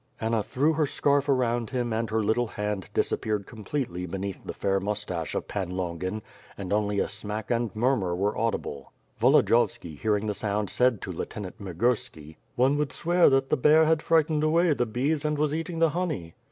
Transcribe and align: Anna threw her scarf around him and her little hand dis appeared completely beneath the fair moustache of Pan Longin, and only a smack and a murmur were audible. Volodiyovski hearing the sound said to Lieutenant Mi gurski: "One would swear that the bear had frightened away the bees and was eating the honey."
Anna 0.19 0.41
threw 0.41 0.73
her 0.73 0.87
scarf 0.87 1.29
around 1.29 1.69
him 1.69 1.93
and 1.93 2.09
her 2.09 2.23
little 2.23 2.47
hand 2.47 2.89
dis 2.91 3.11
appeared 3.11 3.45
completely 3.45 4.07
beneath 4.07 4.43
the 4.43 4.53
fair 4.55 4.79
moustache 4.79 5.35
of 5.35 5.47
Pan 5.47 5.69
Longin, 5.69 6.23
and 6.57 6.73
only 6.73 6.97
a 6.99 7.07
smack 7.07 7.51
and 7.51 7.69
a 7.69 7.77
murmur 7.77 8.15
were 8.15 8.35
audible. 8.35 8.93
Volodiyovski 9.21 9.95
hearing 9.95 10.25
the 10.25 10.33
sound 10.33 10.71
said 10.71 11.03
to 11.03 11.11
Lieutenant 11.11 11.59
Mi 11.59 11.73
gurski: 11.73 12.37
"One 12.55 12.77
would 12.79 12.91
swear 12.91 13.29
that 13.29 13.51
the 13.51 13.57
bear 13.57 13.85
had 13.85 14.01
frightened 14.01 14.41
away 14.43 14.73
the 14.73 14.87
bees 14.87 15.23
and 15.23 15.37
was 15.37 15.53
eating 15.53 15.77
the 15.77 15.89
honey." 15.89 16.33